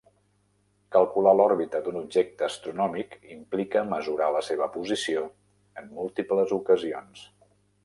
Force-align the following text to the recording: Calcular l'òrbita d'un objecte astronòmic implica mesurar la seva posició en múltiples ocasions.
Calcular 0.95 1.33
l'òrbita 1.35 1.81
d'un 1.87 1.99
objecte 1.99 2.45
astronòmic 2.47 3.13
implica 3.37 3.85
mesurar 3.93 4.31
la 4.39 4.43
seva 4.49 4.71
posició 4.79 5.29
en 5.83 5.95
múltiples 6.01 6.59
ocasions. 6.61 7.25